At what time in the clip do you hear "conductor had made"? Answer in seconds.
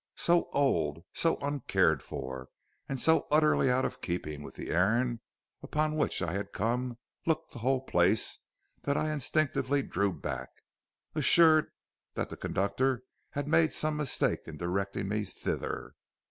12.35-13.73